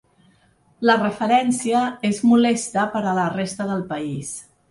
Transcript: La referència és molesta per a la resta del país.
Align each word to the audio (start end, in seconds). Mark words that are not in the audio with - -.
La 0.89 0.95
referència 1.01 1.83
és 2.09 2.23
molesta 2.31 2.87
per 2.97 3.05
a 3.11 3.15
la 3.21 3.29
resta 3.35 3.71
del 3.73 3.87
país. 3.95 4.35